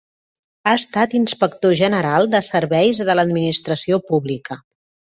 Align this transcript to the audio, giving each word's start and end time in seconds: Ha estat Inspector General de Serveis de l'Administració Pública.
Ha 0.69 0.71
estat 0.77 1.13
Inspector 1.19 1.77
General 1.83 2.27
de 2.33 2.43
Serveis 2.49 3.05
de 3.13 3.19
l'Administració 3.21 4.05
Pública. 4.13 4.63